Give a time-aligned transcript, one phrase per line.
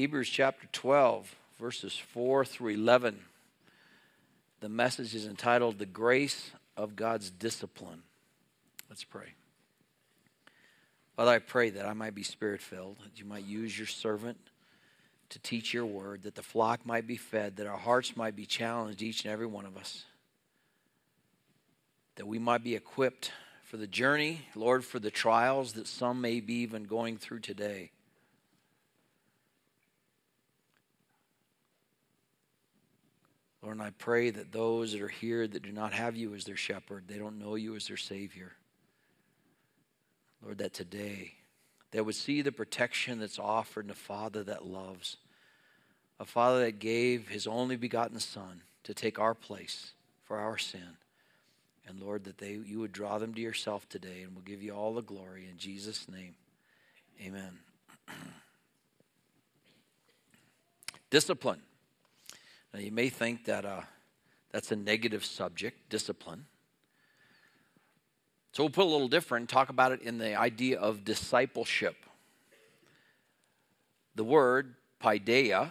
[0.00, 3.18] Hebrews chapter 12, verses 4 through 11.
[4.60, 8.00] The message is entitled The Grace of God's Discipline.
[8.88, 9.34] Let's pray.
[11.16, 14.38] Father, I pray that I might be spirit filled, that you might use your servant
[15.28, 18.46] to teach your word, that the flock might be fed, that our hearts might be
[18.46, 20.06] challenged, each and every one of us,
[22.16, 23.32] that we might be equipped
[23.64, 27.90] for the journey, Lord, for the trials that some may be even going through today.
[33.62, 36.44] Lord, and I pray that those that are here that do not have you as
[36.44, 38.52] their shepherd, they don't know you as their Savior.
[40.42, 41.34] Lord, that today
[41.90, 45.18] they would see the protection that's offered in a Father that loves,
[46.18, 49.92] a Father that gave His only begotten Son to take our place
[50.24, 50.96] for our sin.
[51.86, 54.72] And Lord, that they you would draw them to yourself today, and we'll give you
[54.72, 56.34] all the glory in Jesus' name.
[57.20, 57.58] Amen.
[61.10, 61.60] Discipline.
[62.72, 63.82] Now, you may think that uh,
[64.52, 66.46] that's a negative subject, discipline.
[68.52, 71.96] So we'll put a little different, talk about it in the idea of discipleship.
[74.16, 75.70] The word paideia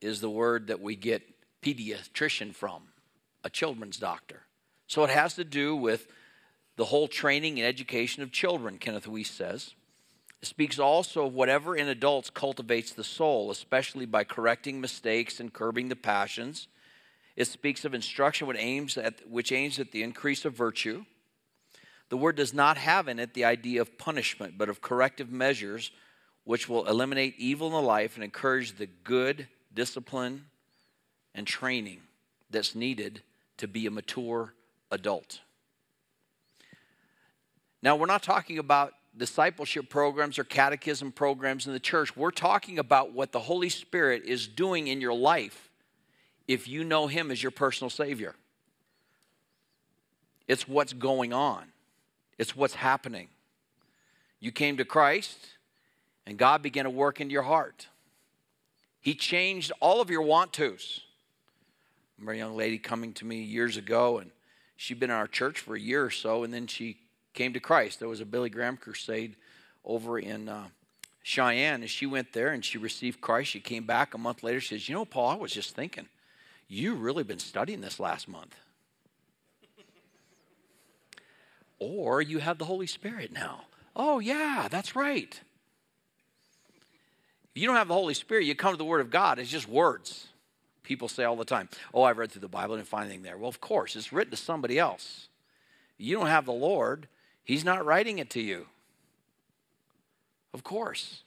[0.00, 1.22] is the word that we get
[1.62, 2.82] pediatrician from,
[3.42, 4.42] a children's doctor.
[4.86, 6.06] So it has to do with
[6.76, 9.74] the whole training and education of children, Kenneth Wuest says.
[10.42, 15.52] It speaks also of whatever in adults cultivates the soul, especially by correcting mistakes and
[15.52, 16.68] curbing the passions.
[17.36, 21.04] It speaks of instruction which aims at, which aims at the increase of virtue.
[22.08, 25.92] The word does not have in it the idea of punishment, but of corrective measures
[26.44, 30.46] which will eliminate evil in the life and encourage the good discipline
[31.34, 32.00] and training
[32.48, 33.22] that's needed
[33.58, 34.54] to be a mature
[34.90, 35.40] adult.
[37.82, 42.16] Now, we're not talking about discipleship programs or catechism programs in the church.
[42.16, 45.70] We're talking about what the Holy Spirit is doing in your life
[46.46, 48.34] if you know Him as your personal Savior.
[50.48, 51.64] It's what's going on,
[52.38, 53.28] it's what's happening.
[54.40, 55.38] You came to Christ,
[56.26, 57.88] and God began to work into your heart.
[59.00, 61.02] He changed all of your want tos.
[61.02, 64.30] I remember a young lady coming to me years ago, and
[64.76, 66.99] she'd been in our church for a year or so, and then she
[67.34, 67.98] came to Christ.
[67.98, 69.36] There was a Billy Graham crusade
[69.84, 70.68] over in uh,
[71.22, 73.50] Cheyenne, and she went there and she received Christ.
[73.50, 74.60] She came back a month later.
[74.60, 76.08] She says, "You know, Paul, I was just thinking,
[76.68, 78.54] you really been studying this last month."
[81.80, 83.62] or you have the Holy Spirit now.
[83.96, 85.40] Oh, yeah, that's right.
[87.52, 89.50] If you don't have the Holy Spirit, you come to the Word of God, it's
[89.50, 90.28] just words.
[90.84, 93.22] People say all the time, Oh, I've read through the Bible and didn't find anything
[93.22, 93.36] there.
[93.36, 95.28] Well, of course, it's written to somebody else.
[95.98, 97.08] You don't have the Lord,
[97.50, 98.66] He's not writing it to you.
[100.54, 101.24] Of course.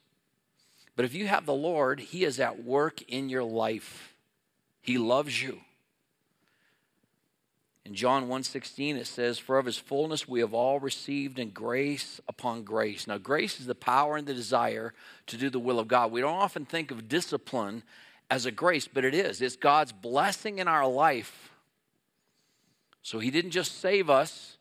[0.96, 4.16] But if you have the Lord, He is at work in your life.
[4.80, 5.60] He loves you.
[7.84, 12.22] In John 1:16 it says for of his fullness we have all received in grace
[12.26, 13.06] upon grace.
[13.06, 14.94] Now grace is the power and the desire
[15.28, 16.10] to do the will of God.
[16.10, 17.84] We don't often think of discipline
[18.32, 19.42] as a grace, but it is.
[19.42, 21.52] It's God's blessing in our life.
[23.02, 24.58] So he didn't just save us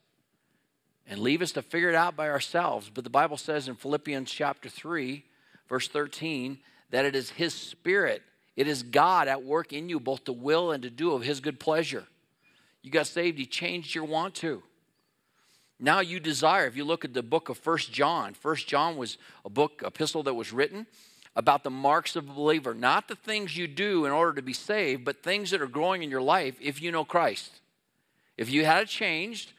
[1.13, 2.91] and leave us to figure it out by ourselves.
[2.93, 5.23] But the Bible says in Philippians chapter 3,
[5.69, 6.59] verse 13,
[6.89, 8.23] that it is His Spirit,
[8.57, 11.41] it is God at work in you, both to will and to do of His
[11.41, 12.05] good pleasure.
[12.81, 14.63] You got saved, He changed your want to.
[15.79, 19.19] Now you desire, if you look at the book of First John, First John was
[19.45, 20.87] a book, epistle that was written
[21.37, 24.55] about the marks of a believer, not the things you do in order to be
[24.55, 27.61] saved, but things that are growing in your life if you know Christ.
[28.39, 29.53] If you had it changed,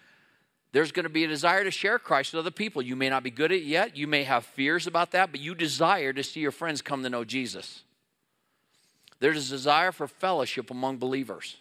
[0.73, 2.81] there's going to be a desire to share Christ with other people.
[2.81, 3.95] You may not be good at it yet.
[3.95, 7.09] You may have fears about that, but you desire to see your friends come to
[7.09, 7.84] know Jesus.
[9.19, 11.57] There's a desire for fellowship among believers.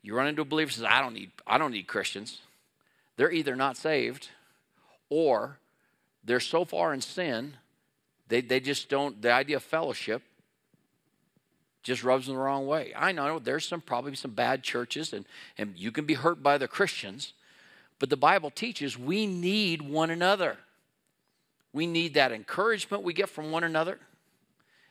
[0.00, 2.40] You run into a believer says, I don't need, I don't need Christians.
[3.16, 4.28] They're either not saved
[5.10, 5.58] or
[6.22, 7.54] they're so far in sin,
[8.28, 10.22] they, they just don't, the idea of fellowship
[11.82, 12.92] just rubs them the wrong way.
[12.96, 15.24] I know there's some probably some bad churches and,
[15.58, 17.32] and you can be hurt by the Christians,
[18.00, 20.56] but the Bible teaches we need one another.
[21.72, 24.00] We need that encouragement we get from one another.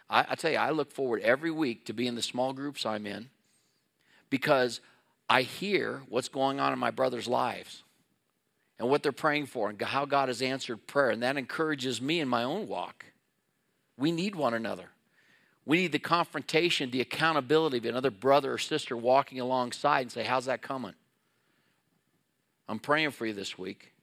[0.09, 2.85] I, I, tell you, I look forward every week to being in the small groups
[2.85, 3.29] I'm in
[4.29, 4.79] because
[5.27, 7.83] I hear what's going on in my brother's lives
[8.77, 11.09] and what they're praying for and how God has answered prayer.
[11.09, 13.05] And that encourages me in my own walk.
[13.97, 14.89] We need one another.
[15.65, 20.23] We need the confrontation, the accountability of another brother or sister walking alongside and say,
[20.23, 20.93] How's that coming?
[22.69, 23.93] I'm praying for you this week.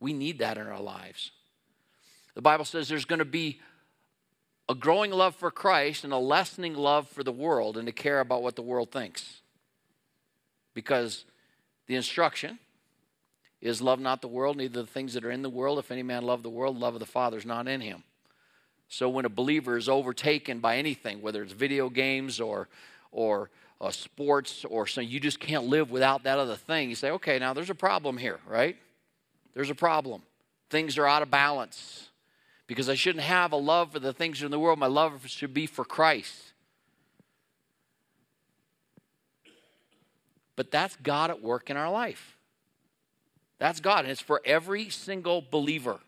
[0.00, 1.30] We need that in our lives.
[2.34, 3.60] The Bible says there's going to be
[4.68, 8.18] a growing love for Christ and a lessening love for the world and to care
[8.18, 9.40] about what the world thinks.
[10.74, 11.24] Because
[11.86, 12.58] the instruction
[13.60, 15.78] is love not the world, neither the things that are in the world.
[15.78, 18.02] If any man love the world, love of the Father is not in him.
[18.88, 22.68] So when a believer is overtaken by anything, whether it's video games or
[23.12, 23.48] or
[23.80, 27.38] uh, sports or so you just can't live without that other thing, you say, okay,
[27.38, 28.76] now there's a problem here, right?
[29.54, 30.22] There's a problem.
[30.70, 32.08] Things are out of balance
[32.66, 34.78] because I shouldn't have a love for the things in the world.
[34.78, 36.52] My love should be for Christ.
[40.56, 42.36] But that's God at work in our life.
[43.58, 45.98] That's God, and it's for every single believer.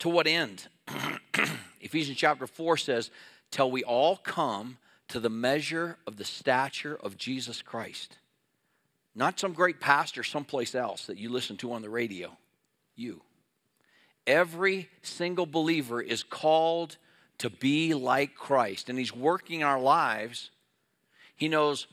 [0.00, 0.66] To what end?
[1.80, 3.10] Ephesians chapter 4 says,
[3.50, 4.78] Till we all come
[5.08, 8.18] to the measure of the stature of Jesus Christ.
[9.14, 12.36] Not some great pastor someplace else that you listen to on the radio.
[12.96, 13.22] You.
[14.26, 16.96] Every single believer is called
[17.38, 20.50] to be like Christ, and He's working our lives.
[21.36, 21.86] He knows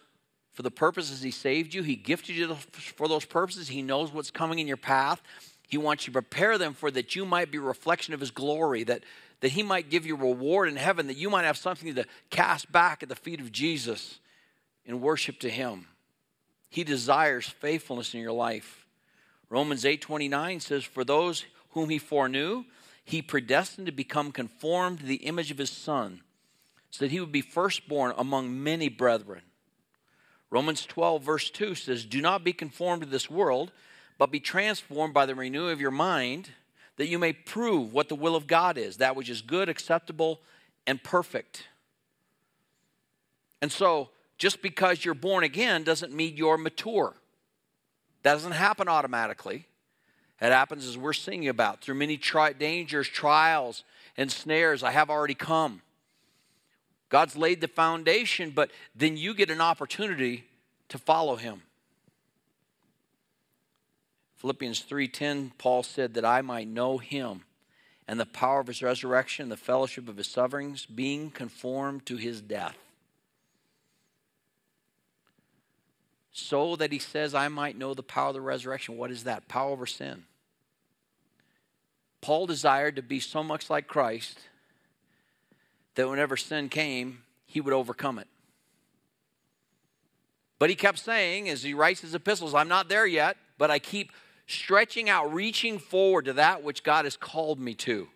[0.53, 3.67] for the purposes He saved you, He gifted you for those purposes.
[3.67, 5.21] He knows what's coming in your path.
[5.67, 8.31] He wants you to prepare them for that you might be a reflection of His
[8.31, 9.03] glory, that,
[9.41, 12.71] that He might give you reward in heaven, that you might have something to cast
[12.71, 14.19] back at the feet of Jesus
[14.85, 15.87] in worship to Him.
[16.69, 18.85] He desires faithfulness in your life.
[19.49, 22.63] Romans 8:29 says, "For those whom he foreknew,
[23.03, 26.23] he predestined to become conformed to the image of his son,
[26.89, 29.41] so that he would be firstborn among many brethren."
[30.49, 33.71] Romans 12, verse 2 says, Do not be conformed to this world,
[34.17, 36.51] but be transformed by the renewing of your mind,
[37.01, 40.39] that you may prove what the will of God is, that which is good, acceptable,
[40.85, 41.63] and perfect.
[43.59, 47.15] And so, just because you're born again doesn't mean you're mature.
[48.21, 49.65] That doesn't happen automatically.
[50.39, 53.83] It happens as we're singing about through many tri- dangers, trials,
[54.15, 54.83] and snares.
[54.83, 55.81] I have already come.
[57.09, 60.43] God's laid the foundation, but then you get an opportunity
[60.89, 61.63] to follow Him.
[64.41, 67.45] Philippians 3:10 Paul said that I might know him
[68.07, 72.41] and the power of his resurrection, the fellowship of his sufferings, being conformed to his
[72.41, 72.77] death.
[76.31, 78.97] so that he says, I might know the power of the resurrection.
[78.97, 79.47] What is that?
[79.47, 80.23] Power over sin.
[82.21, 84.39] Paul desired to be so much like Christ
[85.95, 88.27] that whenever sin came, he would overcome it.
[90.57, 93.79] But he kept saying, as he writes his epistles, I'm not there yet, but I
[93.79, 94.11] keep
[94.51, 98.07] stretching out, reaching forward to that which God has called me to,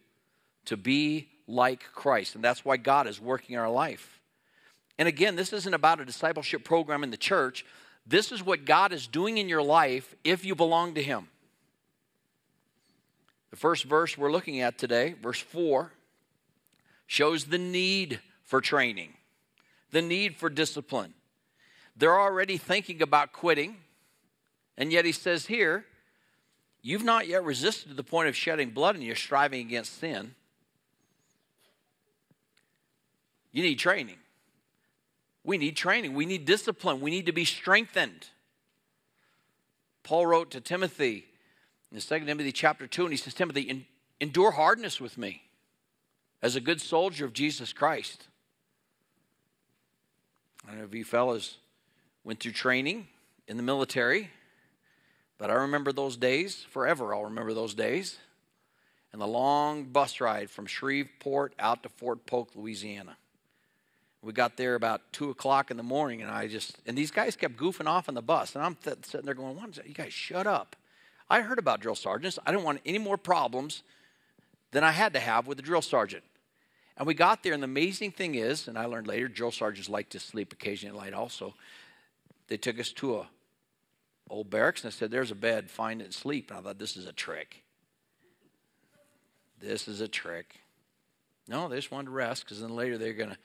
[0.66, 2.36] to be like Christ.
[2.36, 4.22] And that's why God is working our life.
[4.98, 7.66] And again, this isn't about a discipleship program in the church.
[8.08, 11.28] This is what God is doing in your life if you belong to Him.
[13.52, 15.92] The first verse we're looking at today, verse 4,
[17.08, 19.14] shows the need for training,
[19.92, 21.14] the need for discipline.
[21.96, 23.78] They're already thinking about quitting,
[24.78, 25.86] and yet he says here,
[26.88, 30.36] You've not yet resisted to the point of shedding blood, and you're striving against sin.
[33.52, 34.18] You need training.
[35.44, 36.14] We need training.
[36.14, 37.02] We need discipline.
[37.02, 38.28] We need to be strengthened.
[40.04, 41.26] Paul wrote to Timothy
[41.90, 43.88] in the second Timothy chapter 2, and he says, Timothy,
[44.22, 45.42] endure hardness with me
[46.44, 48.28] as a good soldier of Jesus Christ.
[50.64, 51.58] I don't know if you fellas
[52.24, 53.08] went through training
[53.48, 54.30] in the military,
[55.38, 57.14] but I remember those days forever.
[57.14, 58.18] I'll remember those days.
[59.12, 63.18] And the long bus ride from Shreveport out to Fort Polk, Louisiana.
[64.22, 67.36] We got there about two o'clock in the morning, and I just and these guys
[67.36, 69.88] kept goofing off on the bus, and I'm th- sitting there going, "What is that?
[69.88, 70.76] You guys, shut up!"
[71.30, 72.40] I heard about drill sergeants.
[72.46, 73.84] I didn't want any more problems
[74.72, 76.24] than I had to have with the drill sergeant.
[76.98, 79.90] And we got there, and the amazing thing is, and I learned later, drill sergeants
[79.90, 81.54] like to sleep occasionally at night also.
[82.48, 83.28] They took us to a
[84.30, 85.70] old barracks and I said, "There's a bed.
[85.70, 87.64] Find it and sleep." And I thought, "This is a trick.
[89.60, 90.62] This is a trick."
[91.48, 93.38] No, they just wanted to rest because then later they're going to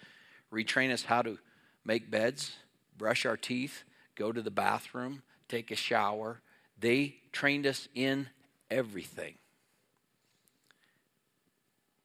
[0.53, 1.39] retrain us how to
[1.85, 2.57] make beds,
[2.97, 3.85] brush our teeth,
[4.15, 6.41] go to the bathroom, take a shower.
[6.79, 8.29] They trained us in
[8.71, 9.35] everything.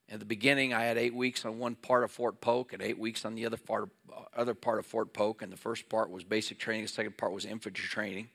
[0.08, 3.00] At the beginning, I had eight weeks on one part of Fort Polk and eight
[3.00, 3.89] weeks on the other part,
[4.36, 5.41] other part of Fort Polk.
[5.41, 8.29] And the first part was basic training, the second part was infantry training.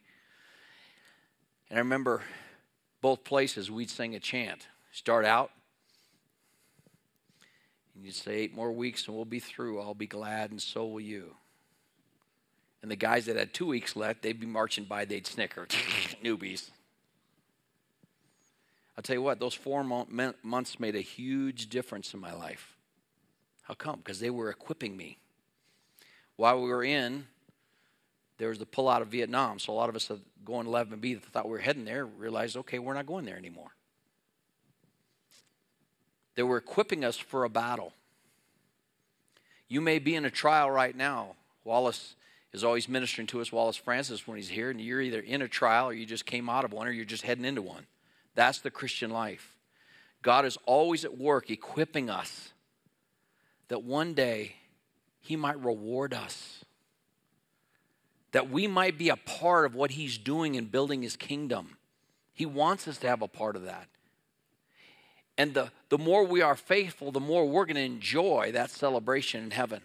[1.71, 2.23] And I remember
[3.01, 4.67] both places we'd sing a chant.
[4.93, 5.53] Start out,
[7.95, 9.81] and you'd say, Eight more weeks and we'll be through.
[9.81, 11.37] I'll be glad, and so will you.
[12.83, 15.67] And the guys that had two weeks left, they'd be marching by, they'd snicker.
[16.25, 16.71] Newbies.
[18.97, 22.77] I'll tell you what, those four months made a huge difference in my life.
[23.63, 23.99] How come?
[23.99, 25.19] Because they were equipping me.
[26.37, 27.27] While we were in,
[28.41, 29.59] there was the pullout of Vietnam.
[29.59, 30.11] So a lot of us
[30.47, 33.37] going to 11B that thought we were heading there realized, okay, we're not going there
[33.37, 33.71] anymore.
[36.37, 37.93] They were equipping us for a battle.
[39.69, 41.37] You may be in a trial right now.
[41.65, 42.17] Wallace
[42.55, 45.49] is always ministering to us, Wallace Francis, when he's here, and you're either in a
[45.49, 47.87] trial or you just came out of one or you're just heading into one.
[48.35, 49.55] That's the Christian life.
[50.23, 52.55] God is always at work equipping us
[53.69, 54.57] that one day
[55.21, 56.65] He might reward us,
[58.33, 61.77] that we might be a part of what He's doing in building His kingdom.
[62.33, 63.89] He wants us to have a part of that.
[65.37, 69.43] And the, the more we are faithful, the more we're going to enjoy that celebration
[69.43, 69.83] in heaven.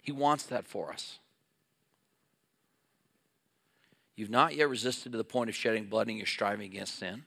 [0.00, 1.18] He wants that for us.
[4.16, 7.24] You've not yet resisted to the point of shedding blood and you're striving against sin.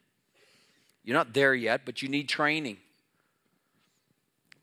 [1.04, 2.78] You're not there yet, but you need training.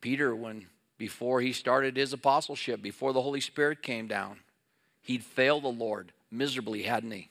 [0.01, 0.67] Peter, when
[0.99, 4.41] before he started his apostleship, before the Holy Spirit came down,
[5.05, 7.31] he'd failed the Lord miserably, hadn't he?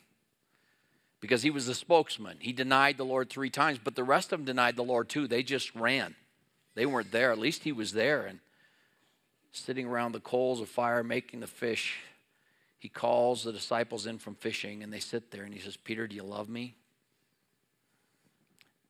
[1.20, 2.38] Because he was the spokesman.
[2.40, 5.28] He denied the Lord three times, but the rest of them denied the Lord too.
[5.28, 6.16] They just ran.
[6.76, 7.32] They weren't there.
[7.32, 8.40] At least he was there and
[9.52, 12.00] sitting around the coals of fire making the fish
[12.84, 16.06] he calls the disciples in from fishing and they sit there and he says, Peter,
[16.06, 16.76] do you love me?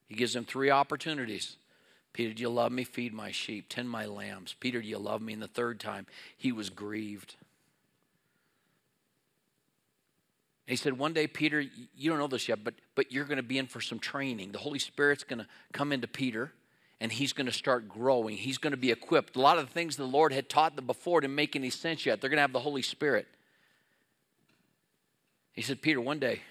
[0.08, 1.58] He gives them three opportunities.
[2.12, 2.86] Peter, do you love me?
[2.86, 4.56] Feed my sheep, tend my lambs.
[4.60, 5.34] Peter, do you love me?
[5.34, 7.36] And the third time, he was grieved.
[10.68, 13.44] He said, One day, Peter, you don't know this yet, but, but you're going to
[13.44, 14.52] be in for some training.
[14.52, 16.54] The Holy Spirit's going to come into Peter
[17.02, 18.38] and he's going to start growing.
[18.38, 19.36] He's going to be equipped.
[19.36, 22.06] A lot of the things the Lord had taught them before didn't make any sense
[22.06, 22.22] yet.
[22.22, 23.28] They're going to have the Holy Spirit.
[25.52, 26.42] He said, Peter, one day,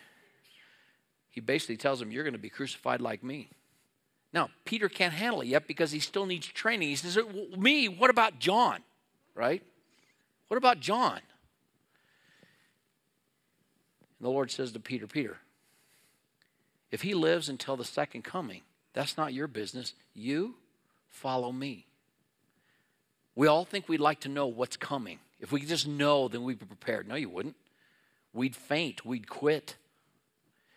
[1.31, 3.49] he basically tells him, You're going to be crucified like me.
[4.35, 6.88] Now, Peter can't handle it yet because he still needs training.
[6.88, 7.19] He says,
[7.57, 8.81] Me, what about John?
[9.35, 9.62] Right?
[10.49, 11.21] What about John?
[14.23, 15.37] And the Lord says to Peter, Peter,
[16.93, 18.61] if he lives until the second coming,
[18.93, 19.95] that's not your business.
[20.14, 20.55] You
[21.11, 21.87] follow me.
[23.35, 25.19] We all think we'd like to know what's coming.
[25.41, 27.09] If we could just know, then we'd be prepared.
[27.09, 27.57] No, you wouldn't
[28.33, 29.75] we'd faint, we'd quit.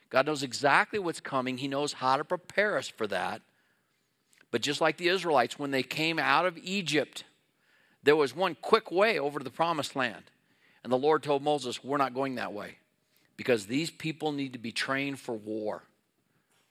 [0.09, 3.43] God knows exactly what's coming, He knows how to prepare us for that.
[4.49, 7.25] But just like the Israelites, when they came out of Egypt,
[8.01, 10.31] there was one quick way over to the promised land.
[10.83, 12.77] And the Lord told Moses, We're not going that way
[13.37, 15.83] because these people need to be trained for war.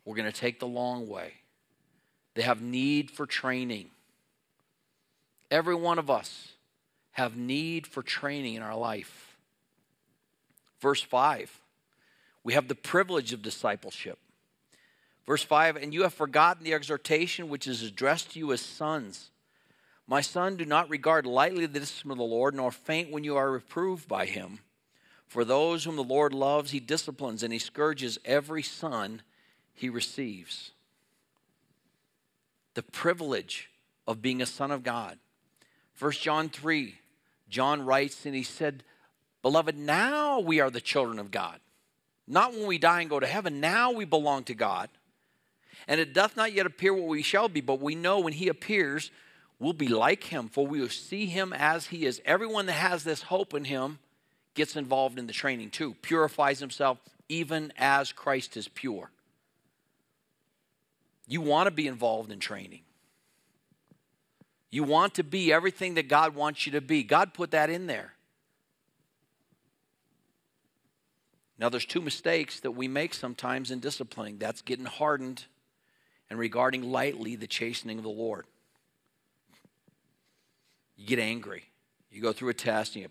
[0.05, 1.33] We're going to take the long way.
[2.35, 3.91] They have need for training.
[5.51, 6.53] Every one of us
[7.13, 9.37] have need for training in our life.
[10.81, 11.61] Verse 5,
[12.43, 14.19] we have the privilege of discipleship.
[15.27, 19.31] Verse 5, and you have forgotten the exhortation which is addressed to you as sons.
[20.07, 23.37] My son, do not regard lightly the discipline of the Lord, nor faint when you
[23.37, 24.59] are reproved by him.
[25.27, 29.23] For those whom the Lord loves, he disciplines, and he scourges every son
[29.73, 30.71] he receives.
[32.75, 33.71] The privilege
[34.07, 35.19] of being a son of God.
[35.99, 36.95] 1 John 3,
[37.49, 38.85] John writes, and he said,
[39.43, 41.61] Beloved, now we are the children of God.
[42.27, 43.61] Not when we die and go to heaven.
[43.61, 44.89] Now we belong to God.
[45.87, 48.49] And it doth not yet appear what we shall be, but we know when he
[48.49, 49.11] appears,
[49.59, 52.23] we'll be like him, for we will see him as he is.
[52.25, 53.99] Everyone that has this hope in him
[54.55, 59.11] gets involved in the training too, purifies himself even as Christ is pure.
[61.27, 62.83] You want to be involved in training.
[64.71, 67.03] You want to be everything that God wants you to be.
[67.03, 68.13] God put that in there.
[71.59, 75.45] Now, there's two mistakes that we make sometimes in disciplining that's getting hardened
[76.29, 78.47] and regarding lightly the chastening of the Lord.
[80.97, 81.65] You get angry.
[82.11, 83.09] You go through a test and you,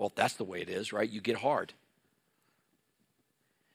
[0.00, 1.10] well, that's the way it is, right?
[1.10, 1.74] You get hard.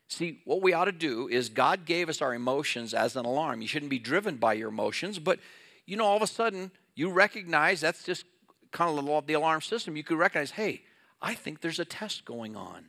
[0.07, 3.61] See, what we ought to do is God gave us our emotions as an alarm.
[3.61, 5.37] You shouldn't be driven by your emotions, but
[5.85, 8.25] you know, all of a sudden you recognize that's just
[8.71, 9.95] kind of the alarm system.
[9.95, 10.81] You could recognize, hey,
[11.21, 12.85] I think there's a test going on.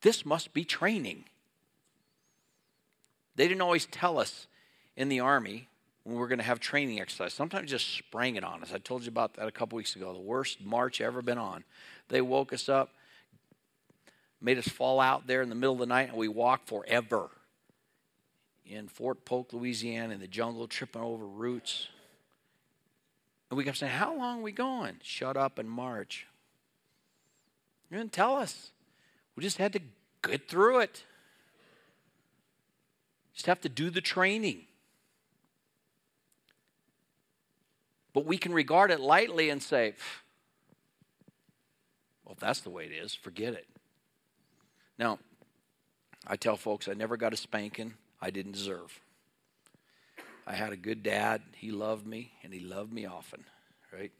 [0.00, 1.24] This must be training.
[3.36, 4.46] They didn't always tell us
[4.96, 5.68] in the Army
[6.04, 7.34] when we were going to have training exercise.
[7.34, 8.72] Sometimes just sprang it on us.
[8.72, 10.14] I told you about that a couple weeks ago.
[10.14, 11.64] The worst march ever been on.
[12.10, 12.90] They woke us up,
[14.40, 17.30] made us fall out there in the middle of the night, and we walked forever
[18.66, 21.88] in Fort Polk, Louisiana, in the jungle, tripping over roots.
[23.48, 24.96] And we kept saying, How long are we going?
[25.02, 26.26] Shut up and march.
[27.90, 28.70] You didn't tell us.
[29.34, 29.80] We just had to
[30.22, 31.04] get through it.
[33.34, 34.62] Just have to do the training.
[38.12, 39.94] But we can regard it lightly and say,
[42.30, 43.66] well, if that's the way it is, forget it.
[44.96, 45.18] Now,
[46.28, 49.00] I tell folks I never got a spanking I didn't deserve.
[50.46, 51.42] I had a good dad.
[51.56, 53.42] He loved me, and he loved me often,
[53.92, 54.12] right?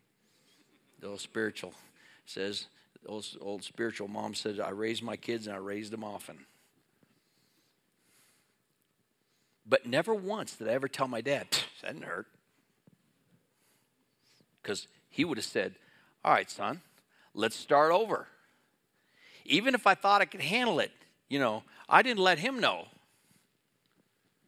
[0.99, 1.73] The old spiritual
[2.27, 2.67] says,
[3.07, 6.47] old, old spiritual mom said, I raised my kids and I raised them often.
[9.65, 11.47] But never once did I ever tell my dad,
[11.83, 12.27] that didn't hurt.
[14.61, 15.77] Because he would have said,
[16.25, 16.81] All right, son,
[17.35, 18.27] let's start over.
[19.45, 20.93] Even if I thought I could handle it,
[21.29, 22.87] you know, I didn't let him know.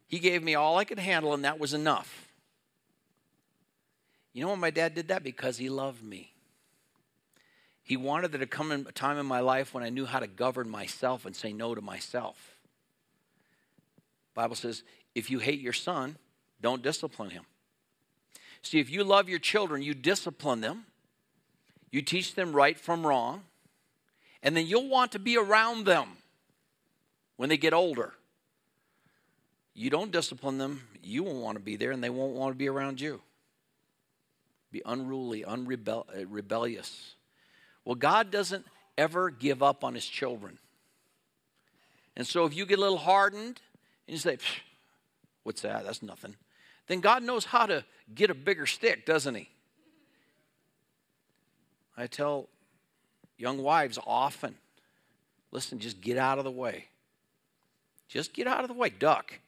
[0.07, 2.27] He gave me all I could handle, and that was enough.
[4.33, 5.23] You know why my dad did that?
[5.23, 6.31] Because he loved me.
[7.83, 10.27] He wanted there to come a time in my life when I knew how to
[10.27, 12.37] govern myself and say no to myself.
[14.33, 16.17] Bible says, if you hate your son,
[16.61, 17.43] don't discipline him.
[18.61, 20.85] See, if you love your children, you discipline them,
[21.93, 23.43] you teach them right from wrong,
[24.41, 26.07] and then you'll want to be around them
[27.37, 28.13] when they get older.
[29.75, 32.57] You don't discipline them, you won't want to be there, and they won't want to
[32.57, 33.21] be around you.
[34.71, 36.07] Be unruly, unrebellious.
[36.09, 37.19] Uh,
[37.85, 38.65] well, God doesn't
[38.97, 40.57] ever give up on his children.
[42.17, 43.61] And so if you get a little hardened
[44.07, 44.39] and you say,
[45.43, 45.83] What's that?
[45.85, 46.35] That's nothing.
[46.87, 47.85] Then God knows how to
[48.15, 49.49] get a bigger stick, doesn't He?
[51.95, 52.49] I tell
[53.37, 54.55] young wives often
[55.51, 56.85] listen, just get out of the way.
[58.07, 58.89] Just get out of the way.
[58.89, 59.39] Duck.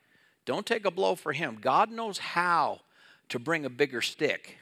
[0.45, 1.57] Don't take a blow for him.
[1.59, 2.81] God knows how
[3.29, 4.57] to bring a bigger stick.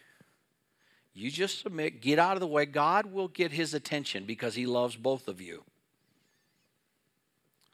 [1.14, 2.66] You just submit, get out of the way.
[2.66, 5.64] God will get his attention because he loves both of you.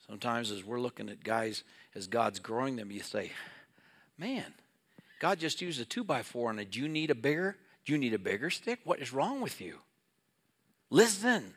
[0.05, 1.63] Sometimes, as we're looking at guys,
[1.95, 3.31] as God's growing them, you say,
[4.17, 4.53] Man,
[5.19, 6.71] God just used a two by four on it.
[6.71, 7.55] Do you need a bigger?
[7.85, 8.79] Do you need a bigger stick?
[8.83, 9.77] What is wrong with you?
[10.89, 11.53] Listen.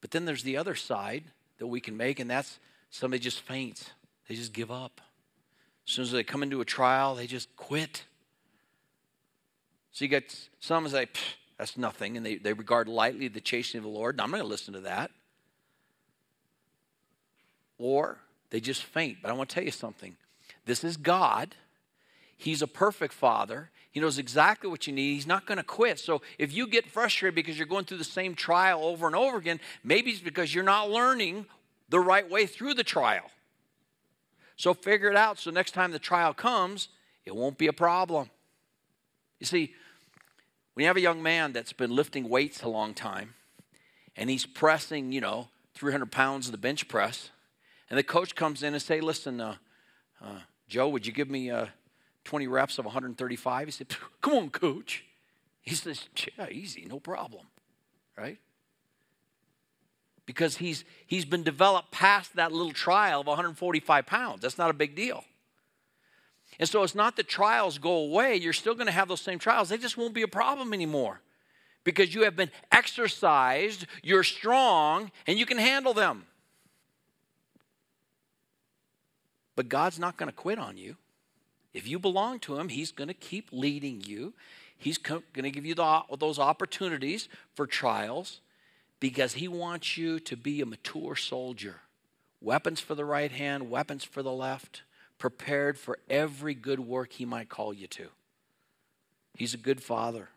[0.00, 1.24] But then there's the other side
[1.58, 2.58] that we can make, and that's
[2.90, 3.90] somebody just faints.
[4.28, 5.00] They just give up.
[5.86, 8.04] As soon as they come into a trial, they just quit.
[9.92, 11.08] So you get some say,
[11.58, 14.20] that's nothing, and they, they regard lightly the chastening of the Lord.
[14.20, 15.10] I'm not going to listen to that.
[17.78, 18.18] Or
[18.50, 19.18] they just faint.
[19.22, 20.16] But I want to tell you something.
[20.66, 21.54] This is God.
[22.36, 23.70] He's a perfect father.
[23.90, 25.14] He knows exactly what you need.
[25.14, 25.98] He's not going to quit.
[25.98, 29.36] So if you get frustrated because you're going through the same trial over and over
[29.36, 31.46] again, maybe it's because you're not learning
[31.88, 33.30] the right way through the trial.
[34.56, 36.88] So figure it out so next time the trial comes,
[37.24, 38.30] it won't be a problem.
[39.38, 39.74] You see,
[40.74, 43.34] when you have a young man that's been lifting weights a long time
[44.16, 47.30] and he's pressing, you know, 300 pounds of the bench press,
[47.90, 49.56] and the coach comes in and say, listen, uh,
[50.24, 51.66] uh, Joe, would you give me uh,
[52.24, 53.68] 20 reps of 135?
[53.68, 53.88] He said,
[54.20, 55.04] come on, coach.
[55.60, 56.08] He says,
[56.38, 57.46] yeah, easy, no problem,
[58.16, 58.38] right?
[60.26, 64.42] Because he's, he's been developed past that little trial of 145 pounds.
[64.42, 65.24] That's not a big deal.
[66.58, 68.36] And so it's not that trials go away.
[68.36, 69.68] You're still going to have those same trials.
[69.68, 71.20] They just won't be a problem anymore
[71.84, 76.26] because you have been exercised, you're strong, and you can handle them.
[79.56, 80.96] But God's not going to quit on you.
[81.72, 84.34] If you belong to Him, He's going to keep leading you.
[84.76, 88.40] He's going to give you the, those opportunities for trials
[89.00, 91.76] because He wants you to be a mature soldier.
[92.40, 94.82] Weapons for the right hand, weapons for the left,
[95.18, 98.08] prepared for every good work He might call you to.
[99.36, 100.28] He's a good Father,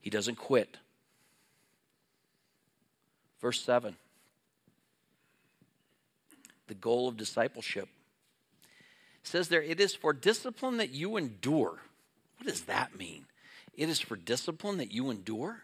[0.00, 0.78] He doesn't quit.
[3.40, 3.96] Verse 7
[6.66, 7.88] the goal of discipleship.
[9.24, 11.80] Says there, it is for discipline that you endure.
[12.36, 13.24] What does that mean?
[13.74, 15.62] It is for discipline that you endure?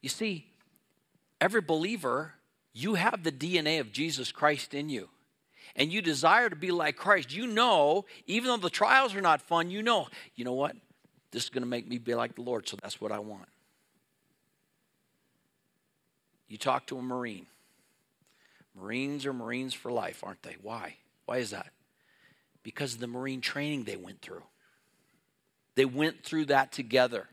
[0.00, 0.46] You see,
[1.40, 2.34] every believer,
[2.72, 5.08] you have the DNA of Jesus Christ in you.
[5.76, 7.32] And you desire to be like Christ.
[7.32, 10.74] You know, even though the trials are not fun, you know, you know what?
[11.30, 13.48] This is going to make me be like the Lord, so that's what I want.
[16.48, 17.46] You talk to a Marine.
[18.74, 20.56] Marines are Marines for life, aren't they?
[20.60, 20.96] Why?
[21.26, 21.68] Why is that?
[22.62, 24.42] Because of the Marine training they went through.
[25.74, 27.28] They went through that together.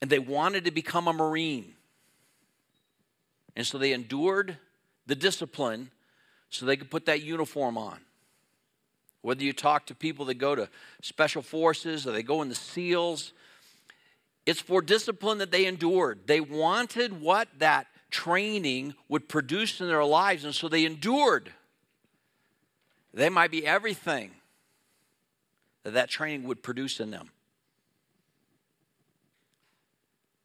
[0.00, 1.74] And they wanted to become a Marine.
[3.56, 4.58] And so they endured
[5.06, 5.90] the discipline
[6.50, 8.00] so they could put that uniform on.
[9.22, 10.68] Whether you talk to people that go to
[11.00, 13.32] special forces or they go in the SEALs,
[14.44, 16.26] it's for discipline that they endured.
[16.26, 21.50] They wanted what that training would produce in their lives, and so they endured.
[23.14, 24.32] They might be everything
[25.84, 27.30] that that training would produce in them.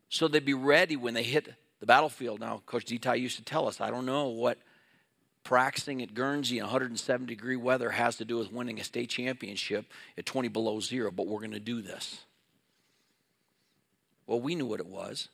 [0.10, 2.40] So they'd be ready when they hit the battlefield.
[2.40, 4.60] Now, Coach Detai used to tell us, I don't know what
[5.44, 9.86] practicing at Guernsey in 107 degree weather has to do with winning a state championship
[10.18, 12.20] at 20 below zero, but we're going to do this.
[14.28, 15.30] Well, we knew what it was.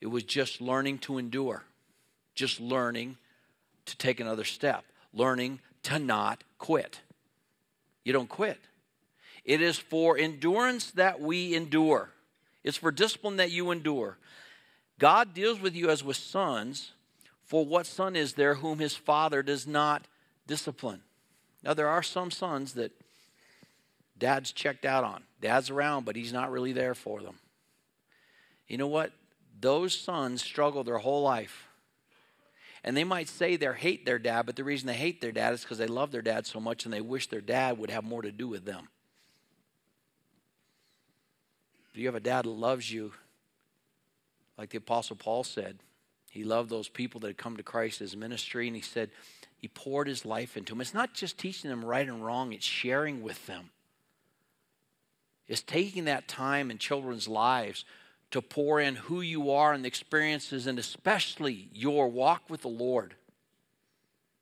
[0.00, 1.64] It was just learning to endure,
[2.34, 3.16] just learning
[3.86, 7.00] to take another step, learning to not quit.
[8.04, 8.58] You don't quit.
[9.44, 12.10] It is for endurance that we endure.
[12.64, 14.18] It's for discipline that you endure.
[14.98, 16.90] God deals with you as with sons,
[17.44, 20.06] for what son is there whom his father does not
[20.48, 21.02] discipline?
[21.62, 22.90] Now, there are some sons that
[24.18, 25.22] dad's checked out on.
[25.40, 27.38] Dad's around, but he's not really there for them.
[28.66, 29.12] You know what?
[29.60, 31.65] Those sons struggle their whole life.
[32.86, 35.52] And they might say they hate their dad, but the reason they hate their dad
[35.52, 38.04] is because they love their dad so much and they wish their dad would have
[38.04, 38.88] more to do with them.
[41.90, 43.12] If you have a dad that loves you,
[44.56, 45.80] like the Apostle Paul said,
[46.30, 49.10] he loved those people that had come to Christ as ministry, and he said
[49.56, 50.80] he poured his life into them.
[50.80, 53.70] It's not just teaching them right and wrong, it's sharing with them.
[55.48, 57.84] It's taking that time in children's lives
[58.30, 62.68] to pour in who you are and the experiences, and especially your walk with the
[62.68, 63.14] Lord.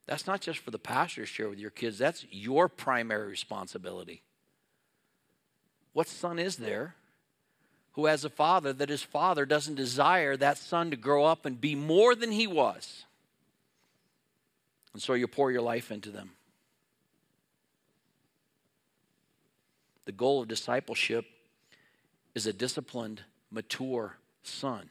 [0.06, 4.22] That's not just for the pastor to share with your kids, that's your primary responsibility.
[5.92, 6.94] What son is there
[7.92, 11.60] who has a father that his father doesn't desire that son to grow up and
[11.60, 13.04] be more than he was.
[14.92, 16.32] And so you pour your life into them.
[20.06, 21.24] The goal of discipleship
[22.34, 23.22] is a disciplined,
[23.54, 24.90] mature son.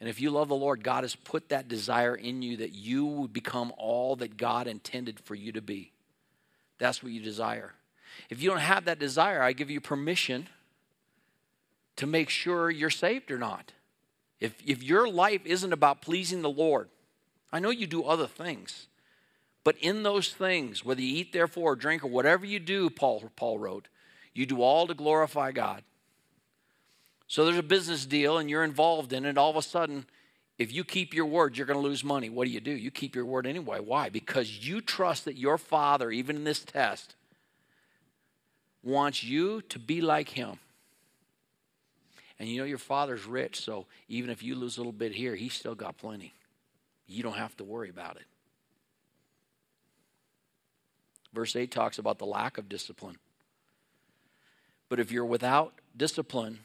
[0.00, 3.06] And if you love the Lord, God has put that desire in you that you
[3.06, 5.92] would become all that God intended for you to be.
[6.78, 7.72] That's what you desire.
[8.28, 10.48] If you don't have that desire, I give you permission
[11.96, 13.72] to make sure you're saved or not.
[14.38, 16.90] If, if your life isn't about pleasing the Lord,
[17.50, 18.88] I know you do other things,
[19.64, 23.24] but in those things, whether you eat, therefore, or drink, or whatever you do, Paul,
[23.34, 23.88] Paul wrote,
[24.34, 25.82] you do all to glorify God.
[27.28, 29.36] So there's a business deal and you're involved in it.
[29.36, 30.06] All of a sudden,
[30.58, 32.30] if you keep your word, you're going to lose money.
[32.30, 32.70] What do you do?
[32.70, 33.78] You keep your word anyway.
[33.80, 34.08] Why?
[34.08, 37.14] Because you trust that your father, even in this test,
[38.82, 40.58] wants you to be like him.
[42.38, 45.34] And you know your father's rich, so even if you lose a little bit here,
[45.34, 46.34] he's still got plenty.
[47.06, 48.26] You don't have to worry about it.
[51.32, 53.16] Verse 8 talks about the lack of discipline.
[54.88, 56.60] But if you're without discipline,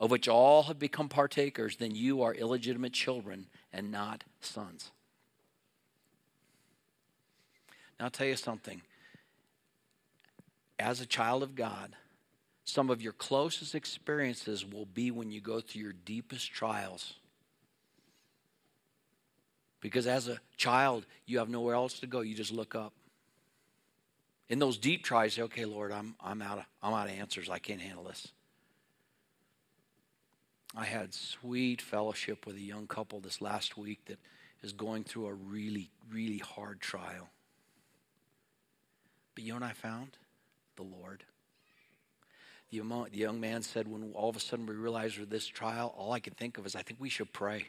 [0.00, 4.90] of which all have become partakers, then you are illegitimate children and not sons.
[7.98, 8.82] Now, I'll tell you something.
[10.78, 11.96] As a child of God,
[12.64, 17.14] some of your closest experiences will be when you go through your deepest trials.
[19.80, 22.20] Because as a child, you have nowhere else to go.
[22.20, 22.92] You just look up.
[24.48, 27.50] In those deep trials, say, okay, Lord, I'm, I'm, out of, I'm out of answers.
[27.50, 28.28] I can't handle this.
[30.78, 34.20] I had sweet fellowship with a young couple this last week that
[34.62, 37.30] is going through a really, really hard trial.
[39.34, 40.16] But you know what I found?
[40.76, 41.24] The Lord.
[42.70, 46.12] The young man said, when all of a sudden we realized with this trial, all
[46.12, 47.66] I could think of is, I think we should pray.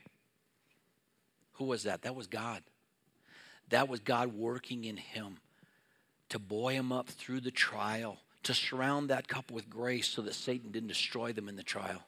[1.54, 2.04] Who was that?
[2.04, 2.62] That was God.
[3.70, 5.38] That was God working in him
[6.30, 10.36] to buoy him up through the trial, to surround that couple with grace so that
[10.36, 12.04] Satan didn't destroy them in the trial.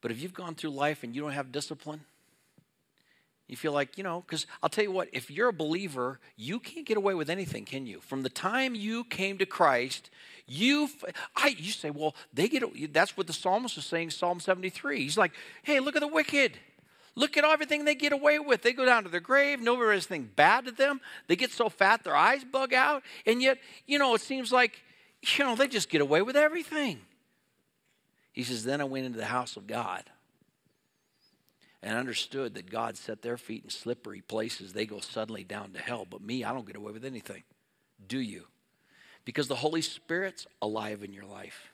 [0.00, 2.00] But if you've gone through life and you don't have discipline,
[3.48, 6.60] you feel like, you know, because I'll tell you what, if you're a believer, you
[6.60, 8.00] can't get away with anything, can you?
[8.00, 10.10] From the time you came to Christ,
[10.46, 10.90] you
[11.34, 15.00] I you say, well, they get that's what the psalmist is saying, Psalm 73.
[15.00, 15.32] He's like,
[15.62, 16.58] hey, look at the wicked.
[17.14, 18.62] Look at everything they get away with.
[18.62, 21.00] They go down to their grave, nobody does anything bad to them.
[21.26, 24.82] They get so fat their eyes bug out, and yet, you know, it seems like,
[25.22, 27.00] you know, they just get away with everything.
[28.32, 30.04] He says, Then I went into the house of God
[31.82, 35.80] and understood that God set their feet in slippery places, they go suddenly down to
[35.80, 36.06] hell.
[36.08, 37.44] But me, I don't get away with anything.
[38.06, 38.44] Do you?
[39.24, 41.68] Because the Holy Spirit's alive in your life.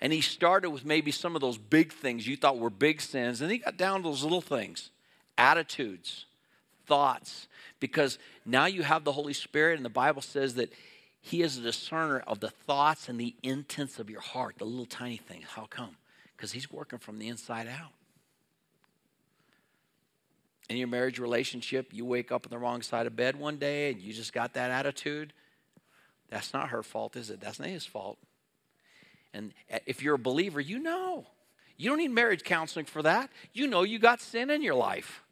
[0.00, 3.40] And he started with maybe some of those big things you thought were big sins,
[3.40, 4.90] and he got down to those little things
[5.38, 6.26] attitudes,
[6.86, 7.48] thoughts.
[7.80, 10.72] Because now you have the Holy Spirit, and the Bible says that
[11.26, 14.84] he is a discerner of the thoughts and the intents of your heart, the little
[14.84, 15.46] tiny things.
[15.48, 15.96] How come?
[16.36, 17.92] Because he's working from the inside out.
[20.68, 23.90] in your marriage relationship, you wake up on the wrong side of bed one day
[23.90, 25.32] and you just got that attitude,
[26.28, 27.40] that's not her fault, is it?
[27.40, 28.18] That's not his fault.
[29.32, 31.24] And eh, if you're a believer, you know.
[31.78, 33.30] You don't need marriage counseling for that.
[33.54, 35.22] You know you got sin in your life.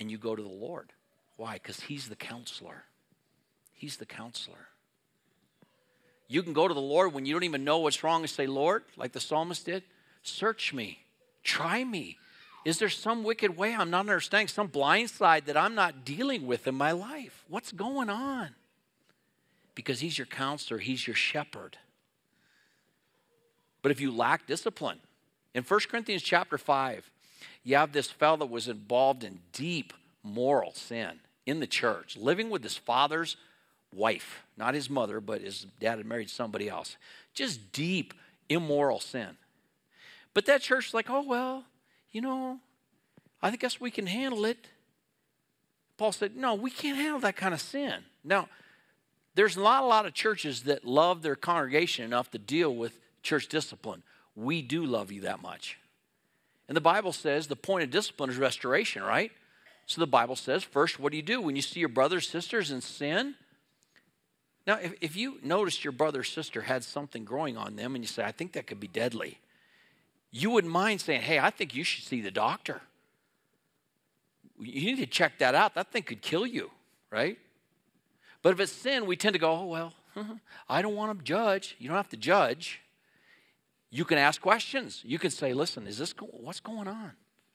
[0.00, 0.94] And you go to the Lord.
[1.36, 1.54] Why?
[1.54, 2.84] Because He's the counselor.
[3.80, 4.68] He's the counselor.
[6.28, 8.46] You can go to the Lord when you don't even know what's wrong and say,
[8.46, 9.84] Lord, like the psalmist did,
[10.22, 10.98] search me,
[11.42, 12.18] try me,
[12.66, 16.46] is there some wicked way I'm not understanding, some blind side that I'm not dealing
[16.46, 17.42] with in my life?
[17.48, 18.50] What's going on?
[19.74, 21.78] Because He's your counselor, He's your shepherd.
[23.80, 24.98] But if you lack discipline,
[25.54, 27.10] in 1 Corinthians chapter 5,
[27.64, 32.50] you have this fellow that was involved in deep moral sin in the church, living
[32.50, 33.38] with his father's
[33.94, 36.96] wife, not his mother, but his dad had married somebody else.
[37.34, 38.14] Just deep
[38.48, 39.36] immoral sin.
[40.34, 41.64] But that church is like, oh, well,
[42.12, 42.60] you know,
[43.42, 44.66] I guess we can handle it.
[45.96, 48.04] Paul said, no, we can't handle that kind of sin.
[48.24, 48.48] Now,
[49.34, 53.48] there's not a lot of churches that love their congregation enough to deal with church
[53.48, 54.02] discipline.
[54.34, 55.78] We do love you that much.
[56.68, 59.32] And the Bible says the point of discipline is restoration, right?
[59.86, 62.70] So the Bible says, first, what do you do when you see your brothers, sisters
[62.70, 63.34] in sin?
[64.70, 68.04] Now, if, if you noticed your brother or sister had something growing on them and
[68.04, 69.40] you say, I think that could be deadly,
[70.30, 72.80] you wouldn't mind saying, hey, I think you should see the doctor.
[74.60, 75.74] You need to check that out.
[75.74, 76.70] That thing could kill you,
[77.10, 77.36] right?
[78.42, 79.92] But if it's sin, we tend to go, oh, well,
[80.68, 81.74] I don't want to judge.
[81.80, 82.80] You don't have to judge.
[83.90, 85.02] You can ask questions.
[85.04, 87.10] You can say, listen, is this, what's going on?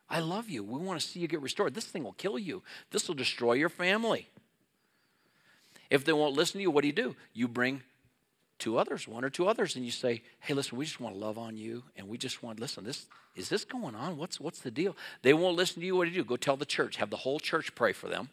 [0.09, 0.65] I love you.
[0.65, 1.75] We want to see you get restored.
[1.75, 2.61] This thing will kill you.
[2.91, 4.27] This will destroy your family.
[5.89, 7.15] If they won't listen to you, what do you do?
[7.33, 7.83] You bring
[8.57, 11.19] two others, one or two others, and you say, "Hey, listen, we just want to
[11.19, 12.83] love on you, and we just want listen.
[12.83, 14.17] This is this going on?
[14.17, 15.95] What's what's the deal?" They won't listen to you.
[15.95, 16.27] What do you do?
[16.27, 16.95] Go tell the church.
[16.97, 18.29] Have the whole church pray for them.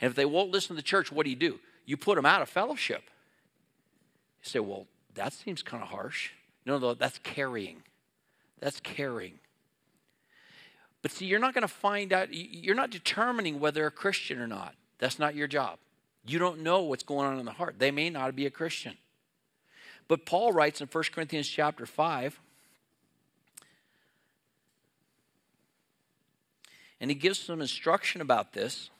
[0.00, 1.58] And if they won't listen to the church, what do you do?
[1.84, 3.02] You put them out of fellowship.
[4.42, 6.30] You say, "Well, that seems kind of harsh."
[6.64, 7.82] No, no, that's carrying.
[8.58, 9.38] That's caring.
[11.02, 12.32] But see, you're not going to find out.
[12.32, 14.74] You're not determining whether they're a Christian or not.
[14.98, 15.78] That's not your job.
[16.26, 17.76] You don't know what's going on in the heart.
[17.78, 18.96] They may not be a Christian.
[20.08, 22.40] But Paul writes in 1 Corinthians chapter 5,
[27.00, 28.90] and he gives some instruction about this.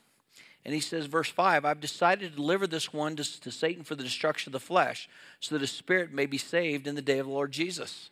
[0.64, 3.94] And he says, verse 5 I've decided to deliver this one to, to, Satan for
[3.94, 5.08] the destruction of the flesh,
[5.38, 8.10] so that his spirit may be saved in the day of the Lord Jesus.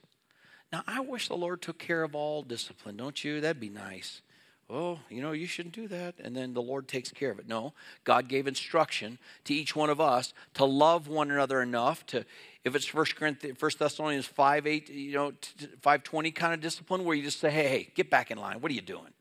[0.72, 3.40] Now, I wish the Lord took care of all discipline, don't you?
[3.40, 4.22] That'd be nice
[4.70, 6.14] oh, you know, you shouldn't do that.
[6.18, 7.48] And then the Lord takes care of it.
[7.48, 7.74] No,
[8.05, 12.24] God gave instruction to each one of us to love one another enough to,
[12.64, 15.33] if it's First Corinthians, First Thessalonians 5, 8, you know,
[15.81, 18.61] 520 kind of discipline where you just say, hey, hey, get back in line.
[18.61, 19.12] What are you doing?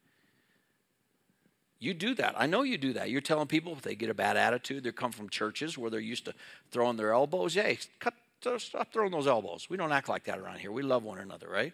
[1.79, 2.35] You do that.
[2.37, 3.09] I know you do that.
[3.09, 5.99] You're telling people if they get a bad attitude, they come from churches where they're
[5.99, 6.33] used to
[6.71, 7.55] throwing their elbows.
[7.55, 8.13] Hey, cut,
[8.57, 9.69] stop throwing those elbows.
[9.69, 10.71] We don't act like that around here.
[10.71, 11.73] We love one another, right?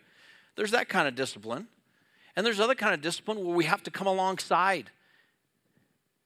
[0.55, 1.67] There's that kind of discipline.
[2.39, 4.89] And there's other kind of discipline where we have to come alongside.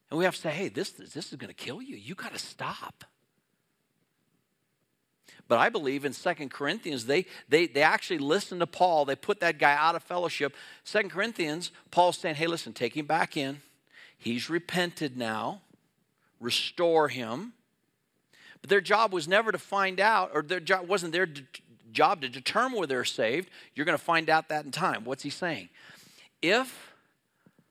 [0.08, 1.96] And we have to say, hey, this, this is going to kill you.
[1.96, 3.02] You got to stop.
[5.48, 9.04] But I believe in Second Corinthians, they, they, they actually listened to Paul.
[9.04, 10.54] They put that guy out of fellowship.
[10.84, 13.60] Second Corinthians, Paul's saying, hey, listen, take him back in.
[14.16, 15.62] He's repented now.
[16.38, 17.54] Restore him.
[18.60, 21.26] But their job was never to find out, or their job wasn't their
[21.90, 23.50] job to determine whether they're saved.
[23.74, 25.04] You're going to find out that in time.
[25.04, 25.70] What's he saying?
[26.44, 26.92] If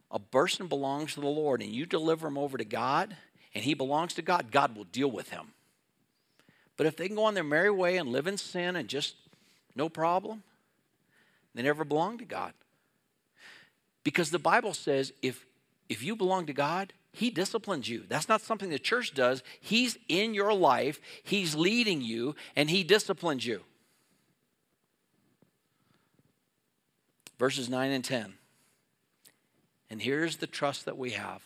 [0.09, 3.15] a person belongs to the Lord and you deliver him over to God
[3.53, 5.53] and he belongs to God, God will deal with him.
[6.75, 9.15] But if they can go on their merry way and live in sin and just
[9.75, 10.41] no problem,
[11.53, 12.53] they never belong to God.
[14.03, 15.45] Because the Bible says if,
[15.87, 18.03] if you belong to God, He disciplines you.
[18.09, 19.43] That's not something the church does.
[19.61, 23.61] He's in your life, He's leading you, and He disciplines you.
[27.37, 28.33] Verses 9 and 10.
[29.93, 31.43] And here's the trust that we have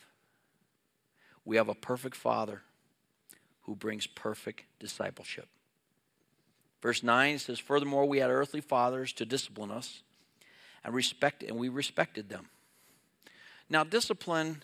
[1.44, 2.62] we have a perfect Father
[3.64, 5.50] who brings perfect discipleship.
[6.82, 10.02] Verse 9 says, Furthermore, we had earthly fathers to discipline us
[10.86, 12.48] and respect, and we respected them.
[13.70, 14.64] Now, discipline,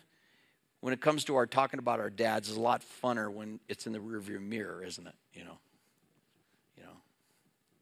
[0.79, 3.85] when it comes to our talking about our dads, is a lot funner when it's
[3.85, 5.15] in the rearview mirror, isn't it?
[5.33, 5.57] You know,
[6.77, 6.95] you know,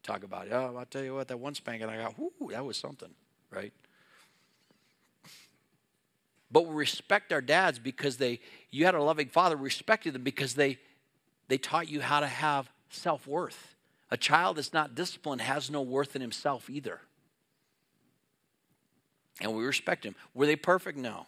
[0.02, 2.76] talk about, oh, I'll tell you what, that one spanking I got, whoo, that was
[2.76, 3.14] something,
[3.52, 3.72] right?
[6.52, 8.38] But we respect our dads because they,
[8.70, 10.78] you had a loving father, we respected them because they,
[11.48, 13.74] they taught you how to have self worth.
[14.10, 17.00] A child that's not disciplined has no worth in himself either.
[19.40, 20.14] And we respect him.
[20.34, 20.98] Were they perfect?
[20.98, 21.26] No.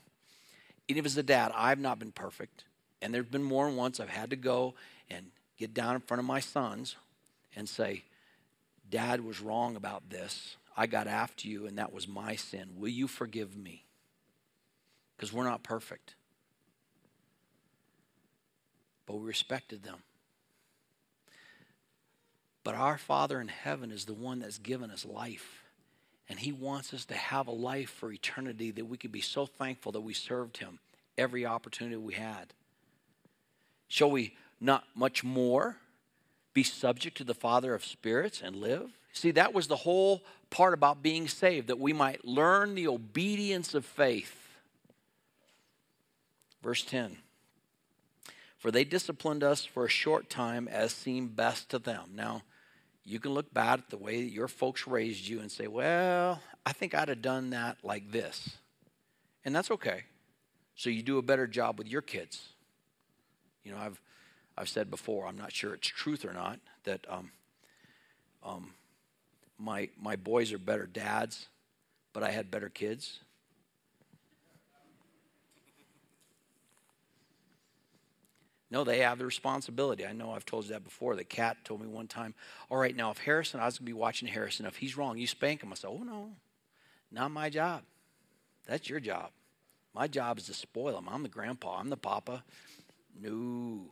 [0.88, 2.64] Even as a dad, I've not been perfect.
[3.00, 4.74] And there's been more than once I've had to go
[5.08, 5.26] and
[5.58, 6.96] get down in front of my sons
[7.56, 8.04] and say,
[8.90, 10.56] Dad was wrong about this.
[10.76, 12.68] I got after you, and that was my sin.
[12.76, 13.84] Will you forgive me?
[15.16, 16.14] Because we're not perfect.
[19.07, 19.98] But we respected them.
[22.64, 25.64] But our Father in heaven is the one that's given us life.
[26.29, 29.44] And He wants us to have a life for eternity that we could be so
[29.44, 30.79] thankful that we served Him
[31.18, 32.55] every opportunity we had.
[33.88, 35.77] Shall we not much more
[36.55, 38.90] be subject to the Father of spirits and live?
[39.12, 43.74] See, that was the whole part about being saved, that we might learn the obedience
[43.74, 44.43] of faith.
[46.64, 47.18] Verse 10
[48.57, 52.12] For they disciplined us for a short time as seemed best to them.
[52.14, 52.42] Now,
[53.05, 56.72] you can look back at the way your folks raised you and say, well, I
[56.72, 58.57] think I'd have done that like this.
[59.44, 60.05] And that's okay.
[60.74, 62.48] So you do a better job with your kids.
[63.62, 64.00] You know, I've,
[64.57, 67.31] I've said before, I'm not sure it's truth or not, that um,
[68.42, 68.70] um,
[69.59, 71.46] my, my boys are better dads,
[72.14, 73.20] but I had better kids.
[78.74, 80.04] No, they have the responsibility.
[80.04, 81.14] I know I've told you that before.
[81.14, 82.34] The cat told me one time,
[82.68, 85.16] all right, now if Harrison, I was going to be watching Harrison, if he's wrong,
[85.16, 85.70] you spank him.
[85.70, 86.30] I said, oh, no,
[87.12, 87.82] not my job.
[88.66, 89.30] That's your job.
[89.94, 91.08] My job is to spoil him.
[91.08, 92.42] I'm the grandpa, I'm the papa.
[93.22, 93.82] No.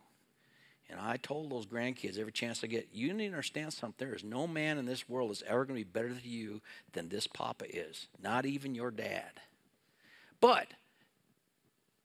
[0.90, 4.04] And I told those grandkids every chance I get, you need to understand something.
[4.04, 6.60] There is no man in this world that's ever going to be better than you
[6.92, 9.30] than this papa is, not even your dad.
[10.40, 10.66] But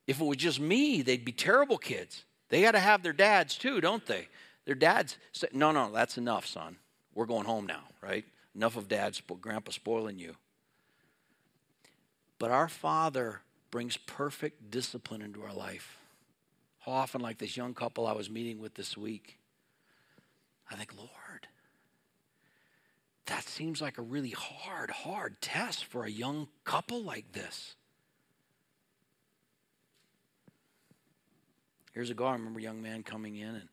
[0.05, 2.23] if it was just me, they'd be terrible kids.
[2.49, 4.27] They got to have their dads too, don't they?
[4.65, 6.77] Their dads say, no, no, that's enough, son.
[7.13, 8.25] We're going home now, right?
[8.55, 10.35] Enough of dad's, grandpa spoiling you.
[12.39, 15.97] But our Father brings perfect discipline into our life.
[16.79, 19.37] How often, like this young couple I was meeting with this week,
[20.69, 21.47] I think, Lord,
[23.25, 27.75] that seems like a really hard, hard test for a young couple like this.
[31.97, 33.69] Years ago, I remember a young man coming in and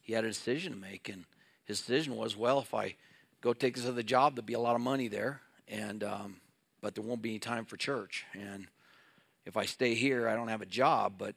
[0.00, 1.08] he had a decision to make.
[1.08, 1.24] And
[1.64, 2.96] his decision was, well, if I
[3.40, 6.36] go take this other job, there'll be a lot of money there, and um,
[6.80, 8.26] but there won't be any time for church.
[8.34, 8.66] And
[9.46, 11.36] if I stay here, I don't have a job, but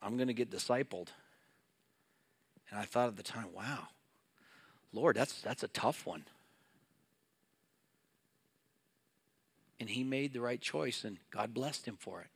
[0.00, 1.08] I'm going to get discipled.
[2.70, 3.88] And I thought at the time, wow,
[4.92, 6.26] Lord, that's that's a tough one.
[9.80, 12.28] And he made the right choice, and God blessed him for it.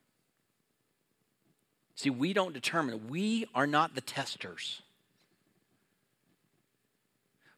[1.97, 4.83] See, we don't determine, we are not the testers.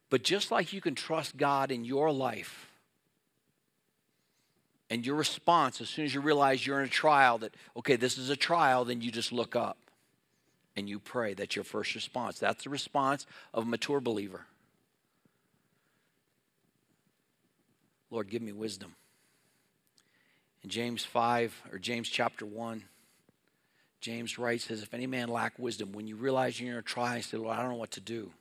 [0.09, 2.67] But just like you can trust God in your life,
[4.89, 8.17] and your response as soon as you realize you're in a trial that, okay, this
[8.17, 9.77] is a trial, then you just look up
[10.77, 11.33] and you pray.
[11.33, 12.39] That's your first response.
[12.39, 14.45] That's the response of a mature believer.
[18.09, 18.95] Lord, give me wisdom.
[20.63, 22.83] In James 5, or James chapter 1,
[23.99, 27.21] James writes, says, If any man lack wisdom, when you realize you're in a trial,
[27.21, 28.31] say, Lord, I don't know what to do.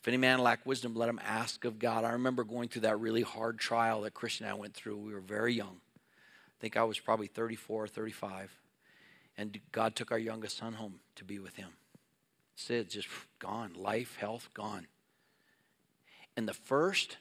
[0.00, 2.04] If any man lack wisdom, let him ask of God.
[2.04, 4.96] I remember going through that really hard trial that Christian and I went through.
[4.96, 5.76] We were very young.
[5.96, 8.52] I think I was probably 34 or 35.
[9.38, 11.70] And God took our youngest son home to be with him.
[12.56, 13.08] Sid just
[13.38, 13.72] gone.
[13.76, 14.86] Life, health, gone.
[16.36, 17.16] And the first,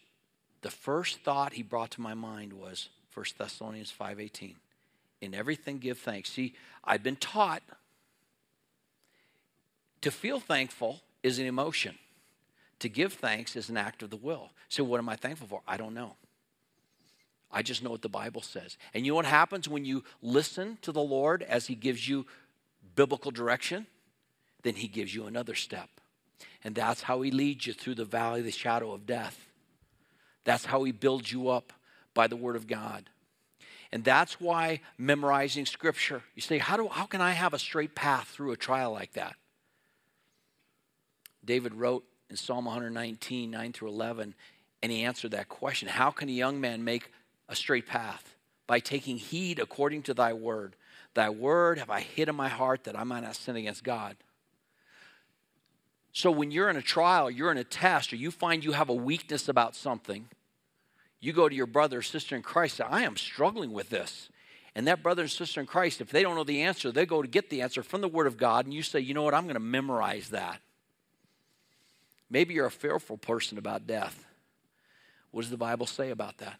[0.62, 4.56] the first thought he brought to my mind was 1 Thessalonians 5.18.
[5.21, 6.31] In everything, give thanks.
[6.31, 7.62] See, I've been taught
[10.01, 11.95] to feel thankful is an emotion.
[12.79, 14.49] To give thanks is an act of the will.
[14.67, 15.62] So, what am I thankful for?
[15.67, 16.15] I don't know.
[17.51, 18.77] I just know what the Bible says.
[18.93, 22.25] And you know what happens when you listen to the Lord as He gives you
[22.95, 23.86] biblical direction?
[24.63, 25.89] Then He gives you another step.
[26.63, 29.45] And that's how He leads you through the valley of the shadow of death.
[30.43, 31.74] That's how He builds you up
[32.15, 33.03] by the Word of God.
[33.94, 36.24] And that's why memorizing scripture.
[36.36, 39.14] You say, how, do, how can I have a straight path through a trial like
[39.14, 39.36] that?
[41.44, 44.34] David wrote in Psalm 119, 9 through 11,
[44.82, 47.12] and he answered that question How can a young man make
[47.50, 48.36] a straight path?
[48.68, 50.76] By taking heed according to thy word.
[51.14, 54.16] Thy word have I hid in my heart that I might not sin against God.
[56.14, 58.89] So when you're in a trial, you're in a test, or you find you have
[58.89, 60.28] a weakness about something,
[61.22, 64.30] you go to your brother or sister in Christ, say, I am struggling with this.
[64.74, 67.22] And that brother and sister in Christ, if they don't know the answer, they go
[67.22, 69.34] to get the answer from the Word of God, and you say, you know what,
[69.34, 70.59] I'm going to memorize that.
[72.30, 74.26] Maybe you're a fearful person about death.
[75.32, 76.59] What does the Bible say about that?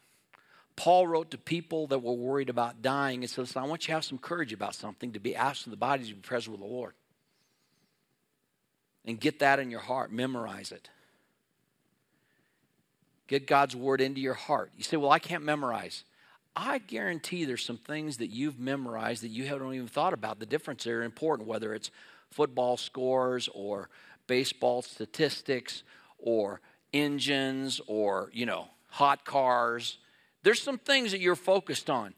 [0.76, 3.92] Paul wrote to people that were worried about dying and said, I want you to
[3.92, 6.72] have some courage about something, to be absent the body, to be present with the
[6.72, 6.94] Lord.
[9.04, 10.88] And get that in your heart, memorize it.
[13.32, 14.72] Get God's word into your heart.
[14.76, 16.04] You say, Well, I can't memorize.
[16.54, 20.38] I guarantee there's some things that you've memorized that you haven't even thought about.
[20.38, 21.90] The difference are important, whether it's
[22.30, 23.88] football scores or
[24.26, 25.82] baseball statistics
[26.18, 26.60] or
[26.92, 29.96] engines or, you know, hot cars.
[30.42, 32.12] There's some things that you're focused on.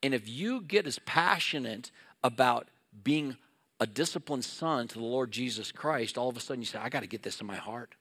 [0.00, 1.90] And if you get as passionate
[2.22, 2.68] about
[3.02, 3.36] being
[3.80, 6.88] a disciplined son to the Lord Jesus Christ, all of a sudden you say, I
[6.88, 7.96] got to get this in my heart.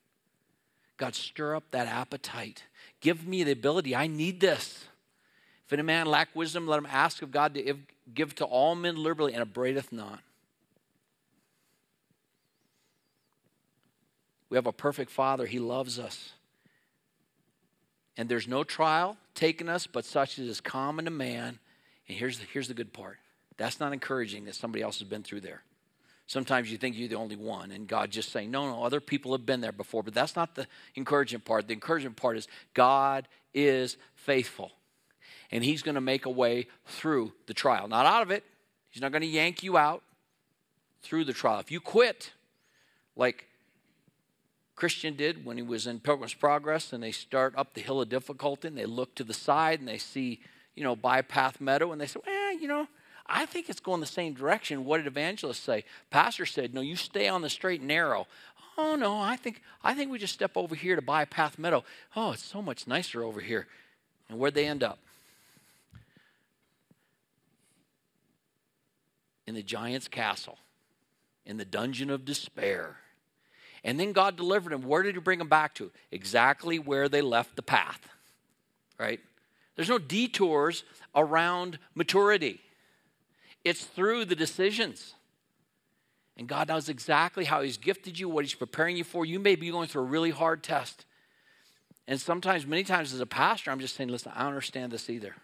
[0.98, 2.64] God, stir up that appetite.
[3.00, 3.96] Give me the ability.
[3.96, 4.86] I need this.
[5.66, 7.78] If any man lack wisdom, let him ask of God to
[8.14, 10.20] give to all men liberally and upbraideth not.
[14.50, 15.46] We have a perfect Father.
[15.46, 16.32] He loves us.
[18.16, 21.60] And there's no trial taken us but such as is common to man.
[22.08, 23.18] And here's the, here's the good part
[23.58, 25.64] that's not encouraging that somebody else has been through there.
[26.28, 29.32] Sometimes you think you're the only one, and God just saying, no, no, other people
[29.32, 30.04] have been there before.
[30.04, 31.68] But that's not the encouraging part.
[31.68, 34.72] The encouraging part is God is faithful
[35.52, 37.88] and He's going to make a way through the trial.
[37.88, 38.44] Not out of it,
[38.90, 40.04] He's not going to yank you out
[41.02, 41.60] through the trial.
[41.60, 42.32] If you quit,
[43.16, 43.46] like
[44.76, 48.10] Christian did when he was in Pilgrim's Progress, and they start up the hill of
[48.10, 50.42] difficulty, and they look to the side and they see,
[50.76, 52.88] you know, bypath meadow, and they say, well, you know,
[53.30, 54.86] I think it's going the same direction.
[54.86, 55.84] What did evangelists say?
[56.10, 58.28] Pastor said, no, you stay on the straight and narrow.
[58.78, 61.84] Oh no, I think I think we just step over here to bypath meadow.
[62.16, 63.68] Oh, it's so much nicer over here.
[64.30, 65.00] And where'd they end up?
[69.48, 70.58] in the giant's castle,
[71.46, 72.98] in the dungeon of despair.
[73.84, 74.82] And then God delivered him.
[74.82, 75.90] Where did he bring him back to?
[76.12, 78.10] Exactly where they left the path,
[79.00, 79.22] right?
[79.76, 80.84] There's no detours
[81.16, 82.60] around maturity,
[83.68, 85.14] it's through the decisions.
[86.38, 89.26] And God knows exactly how He's gifted you, what He's preparing you for.
[89.26, 91.06] You may be going through a really hard test.
[92.08, 95.10] And sometimes, many times as a pastor, I'm just saying, listen, I don't understand this
[95.10, 95.36] either.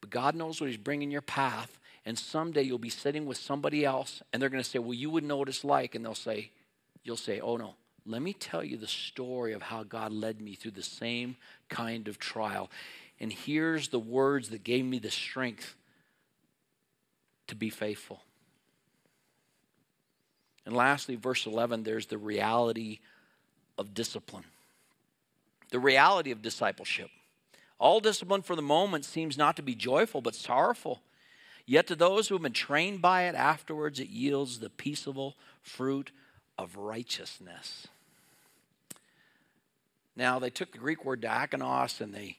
[0.00, 3.84] But God knows what He's bringing your path, and someday you'll be sitting with somebody
[3.84, 5.94] else, and they're going to say, Well, you wouldn't know what it's like.
[5.94, 6.50] And they'll say,
[7.04, 7.74] You'll say, Oh, no.
[8.06, 11.36] Let me tell you the story of how God led me through the same
[11.68, 12.70] kind of trial.
[13.20, 15.74] And here's the words that gave me the strength
[17.48, 18.22] to be faithful.
[20.64, 23.00] And lastly, verse 11, there's the reality
[23.76, 24.44] of discipline.
[25.70, 27.10] The reality of discipleship.
[27.78, 31.00] All discipline for the moment seems not to be joyful, but sorrowful.
[31.64, 36.10] Yet to those who have been trained by it, afterwards it yields the peaceable fruit
[36.56, 37.86] of righteousness.
[40.16, 42.38] Now, they took the Greek word diakonos and they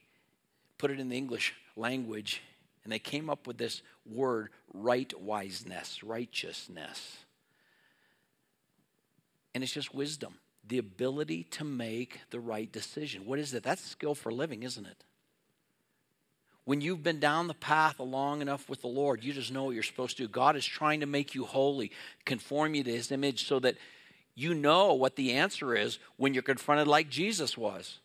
[0.77, 2.41] put it in the English language,
[2.89, 7.17] and they came up with this word right wiseness, righteousness.
[9.53, 13.27] And it's just wisdom, the ability to make the right decision.
[13.27, 13.61] What is it?
[13.61, 15.03] That's skill for living, isn't it?
[16.65, 19.75] When you've been down the path long enough with the Lord, you just know what
[19.75, 20.27] you're supposed to do.
[20.27, 21.91] God is trying to make you holy,
[22.25, 23.75] conform you to his image so that
[24.33, 27.99] you know what the answer is when you're confronted like Jesus was.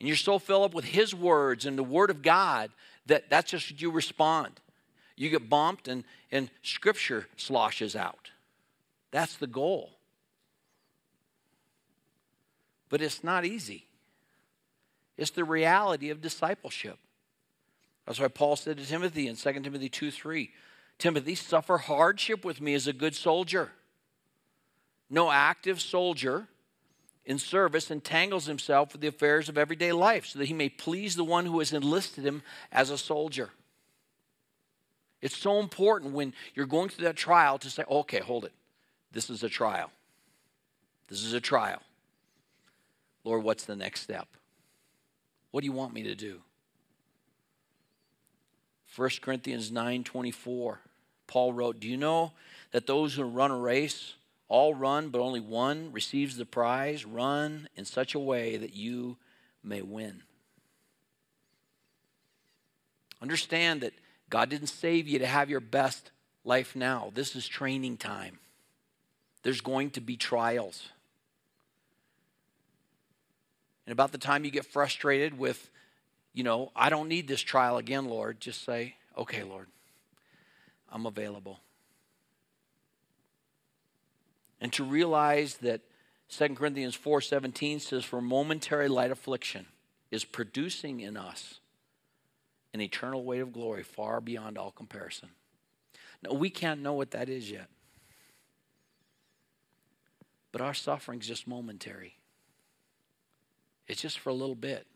[0.00, 2.72] And you're so filled up with his words and the word of God
[3.06, 4.60] that that's just you respond.
[5.16, 8.30] You get bumped and, and scripture sloshes out.
[9.10, 9.90] That's the goal.
[12.88, 13.86] But it's not easy.
[15.16, 16.98] It's the reality of discipleship.
[18.06, 20.50] That's why Paul said to Timothy in 2 Timothy 2 3
[20.98, 23.72] Timothy, suffer hardship with me as a good soldier.
[25.10, 26.48] No active soldier
[27.26, 31.16] in service entangles himself with the affairs of everyday life so that he may please
[31.16, 33.50] the one who has enlisted him as a soldier.
[35.20, 38.52] It's so important when you're going through that trial to say, okay, hold it.
[39.10, 39.90] This is a trial.
[41.08, 41.82] This is a trial.
[43.24, 44.28] Lord, what's the next step?
[45.50, 46.42] What do you want me to do?
[48.94, 50.78] 1 Corinthians 9:24.
[51.26, 52.32] Paul wrote, "Do you know
[52.70, 54.14] that those who run a race
[54.48, 57.04] all run, but only one receives the prize?
[57.04, 59.16] Run in such a way that you
[59.62, 60.22] may win."
[63.20, 63.94] Understand that
[64.28, 66.10] God didn't save you to have your best
[66.44, 67.10] life now.
[67.14, 68.38] This is training time.
[69.42, 70.88] There's going to be trials.
[73.86, 75.70] And about the time you get frustrated with
[76.36, 78.40] you know, I don't need this trial again, Lord.
[78.40, 79.68] Just say, okay, Lord,
[80.92, 81.60] I'm available.
[84.60, 85.82] And to realize that
[86.28, 89.66] 2 Corinthians 4:17 says for momentary light affliction
[90.10, 91.60] is producing in us
[92.72, 95.30] an eternal weight of glory far beyond all comparison.
[96.22, 97.68] Now, we can't know what that is yet.
[100.52, 102.16] But our suffering's just momentary.
[103.86, 104.86] It's just for a little bit.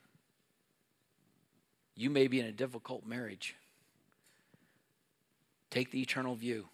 [1.94, 3.56] You may be in a difficult marriage.
[5.70, 6.69] Take the eternal view.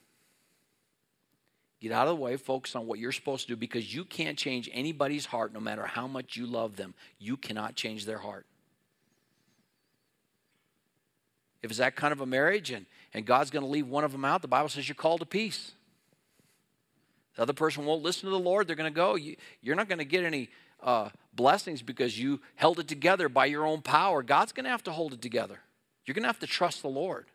[1.80, 4.38] Get out of the way, focus on what you're supposed to do because you can't
[4.38, 6.94] change anybody's heart no matter how much you love them.
[7.18, 8.46] You cannot change their heart.
[11.62, 14.12] If it's that kind of a marriage and, and God's going to leave one of
[14.12, 15.72] them out, the Bible says you're called to peace.
[17.34, 19.14] The other person won't listen to the Lord, they're going to go.
[19.16, 19.36] You,
[19.68, 20.48] are not going to get any
[20.82, 24.22] uh, blessings because you held it together by your own power.
[24.22, 25.60] God's going to have to hold it together.
[26.06, 27.26] You're going to have to trust the Lord.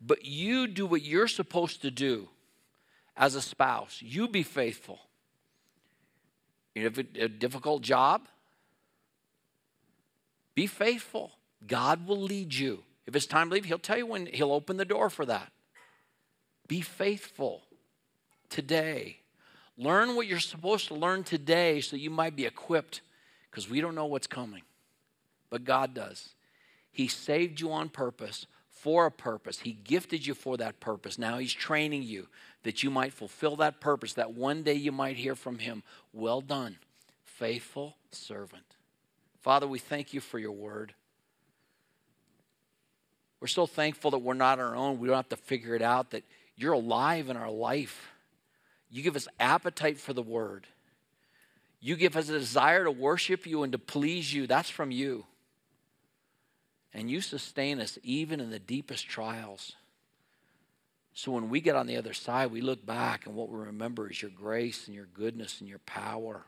[0.00, 2.28] But you do what you're supposed to do
[3.16, 4.00] as a spouse.
[4.00, 4.98] You be faithful.
[6.74, 8.28] You have a difficult job,
[10.54, 11.32] be faithful.
[11.66, 12.82] God will lead you.
[13.06, 15.52] If it's time to leave, He'll tell you when He'll open the door for that.
[16.68, 17.62] Be faithful
[18.48, 19.18] today.
[19.76, 23.00] Learn what you're supposed to learn today so you might be equipped
[23.50, 24.62] because we don't know what's coming,
[25.50, 26.30] but God does.
[26.90, 28.46] He saved you on purpose
[28.82, 29.60] for a purpose.
[29.60, 31.16] He gifted you for that purpose.
[31.16, 32.26] Now He's training you
[32.64, 36.40] that you might fulfill that purpose, that one day you might hear from Him, Well
[36.40, 36.78] done,
[37.24, 38.64] faithful servant.
[39.40, 40.94] Father, we thank you for your word.
[43.40, 44.98] We're so thankful that we're not our own.
[44.98, 46.24] We don't have to figure it out, that
[46.56, 48.10] you're alive in our life.
[48.90, 50.66] You give us appetite for the word.
[51.80, 54.48] You give us a desire to worship you and to please you.
[54.48, 55.24] That's from you.
[56.94, 59.72] And you sustain us even in the deepest trials.
[61.14, 64.10] So when we get on the other side, we look back and what we remember
[64.10, 66.44] is your grace and your goodness and your power.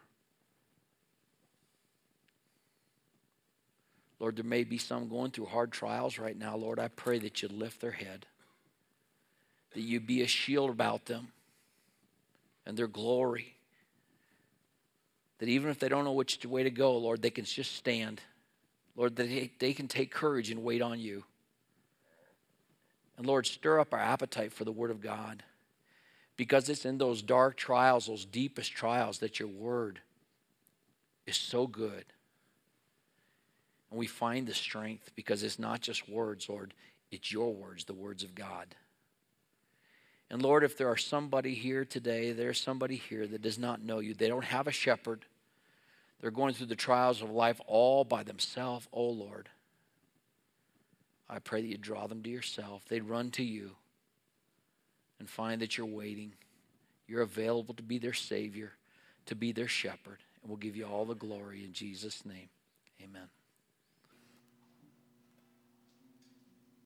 [4.21, 6.57] Lord, there may be some going through hard trials right now.
[6.57, 8.27] Lord, I pray that you lift their head,
[9.75, 11.29] that you be a shield about them
[12.65, 13.57] and their glory.
[15.39, 18.21] That even if they don't know which way to go, Lord, they can just stand.
[18.97, 21.25] Lord, that they, can take courage and wait on you.
[23.17, 25.43] And Lord, stir up our appetite for the Word of God
[26.37, 30.01] because it's in those dark trials, those deepest trials, that your Word
[31.27, 32.05] is so good.
[33.91, 36.75] And we find the strength because it's not just words, Lord,
[37.11, 38.75] it's your words, the words of God.
[40.31, 44.01] And Lord, if there are somebody here today, there's somebody here that does not know
[44.01, 45.25] you, they don't have a shepherd,
[46.25, 49.51] they're going through the trials of life all by themselves, oh Lord.
[51.29, 52.83] I pray that you draw them to yourself.
[52.89, 53.73] They'd run to you
[55.21, 56.33] and find that you're waiting.
[57.07, 58.73] You're available to be their Savior,
[59.27, 60.21] to be their shepherd.
[60.41, 62.49] And we'll give you all the glory in Jesus' name.
[63.03, 63.29] Amen.